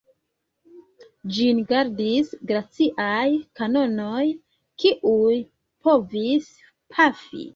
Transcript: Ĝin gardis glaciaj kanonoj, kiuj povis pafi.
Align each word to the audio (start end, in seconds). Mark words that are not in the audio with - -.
Ĝin 1.35 1.59
gardis 1.71 2.31
glaciaj 2.53 3.27
kanonoj, 3.61 4.23
kiuj 4.85 5.37
povis 5.89 6.49
pafi. 6.97 7.47